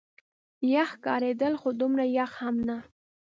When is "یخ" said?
0.73-0.89, 2.17-2.31